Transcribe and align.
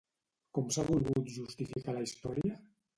Com 0.59 0.71
s'ha 0.77 0.85
volgut 0.89 1.31
justificar 1.37 1.99
la 2.01 2.05
història? 2.11 2.63